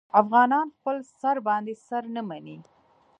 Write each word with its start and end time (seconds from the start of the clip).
افغانان 0.21 0.67
خپل 0.75 0.97
سر 1.19 1.35
باندې 1.47 1.73
سر 1.87 2.03
نه 2.15 2.21
مني. 2.29 2.57